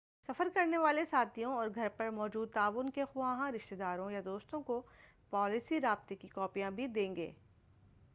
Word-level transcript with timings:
سفر 0.27 0.47
کرنے 0.53 0.77
والے 0.77 1.05
ساتھیوں، 1.05 1.53
اور 1.53 1.69
گھر 1.75 1.87
پر 1.97 2.09
موجود 2.09 2.51
تعاون 2.53 2.89
کے 2.89 3.05
خواہاں 3.05 3.51
رشتہ 3.51 3.75
داروں 3.75 4.11
یا 4.11 4.21
دوستوں 4.25 4.61
کو 4.61 4.81
پالیسی/رابطے 5.29 6.15
کی 6.15 6.27
کاپیاں 6.27 6.71
بھی 6.71 6.87
دے 6.87 7.07
دیں۔ 7.15 7.31